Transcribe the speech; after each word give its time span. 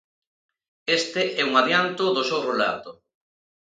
Este 0.99 1.23
é 1.41 1.43
un 1.49 1.53
adianto 1.61 2.03
do 2.15 2.23
seu 2.29 2.39
relato. 2.51 2.91